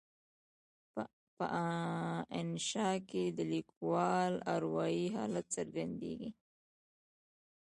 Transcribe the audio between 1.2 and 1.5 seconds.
په